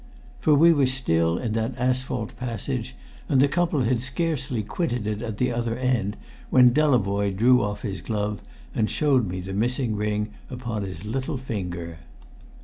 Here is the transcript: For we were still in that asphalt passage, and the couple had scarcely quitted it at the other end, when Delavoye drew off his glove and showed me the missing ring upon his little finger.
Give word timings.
For 0.39 0.55
we 0.55 0.73
were 0.73 0.87
still 0.87 1.37
in 1.37 1.53
that 1.53 1.77
asphalt 1.77 2.35
passage, 2.35 2.95
and 3.29 3.39
the 3.39 3.47
couple 3.47 3.81
had 3.83 4.01
scarcely 4.01 4.63
quitted 4.63 5.05
it 5.05 5.21
at 5.21 5.37
the 5.37 5.51
other 5.51 5.77
end, 5.77 6.17
when 6.49 6.73
Delavoye 6.73 7.35
drew 7.37 7.61
off 7.61 7.83
his 7.83 8.01
glove 8.01 8.41
and 8.73 8.89
showed 8.89 9.27
me 9.27 9.41
the 9.41 9.53
missing 9.53 9.95
ring 9.95 10.29
upon 10.49 10.81
his 10.81 11.05
little 11.05 11.37
finger. 11.37 11.99